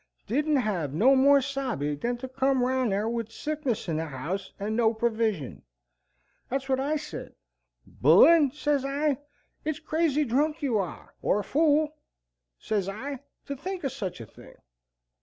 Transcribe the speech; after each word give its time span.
Didn't 0.25 0.55
hev 0.55 0.95
no 0.95 1.15
more 1.15 1.43
sabe 1.43 1.95
than 2.01 2.17
to 2.17 2.27
come 2.27 2.63
round 2.63 2.89
yar 2.89 3.07
with 3.07 3.31
sickness 3.31 3.87
in 3.87 3.97
the 3.97 4.07
house 4.07 4.51
and 4.59 4.75
no 4.75 4.95
provision. 4.95 5.61
Thet's 6.49 6.67
what 6.67 6.79
I 6.79 6.95
said: 6.95 7.35
'Bullen,' 7.85 8.49
sez 8.51 8.83
I, 8.83 9.19
'it's 9.63 9.77
crazy 9.77 10.23
drunk 10.25 10.63
you 10.63 10.79
are, 10.79 11.13
or 11.21 11.39
a 11.41 11.43
fool,' 11.43 11.93
sez 12.57 12.89
I, 12.89 13.19
'to 13.45 13.55
think 13.55 13.85
o' 13.85 13.89
such 13.89 14.19
a 14.19 14.25
thing.' 14.25 14.55